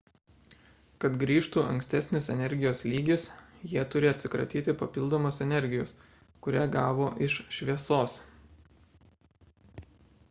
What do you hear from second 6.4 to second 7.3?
kurią gavo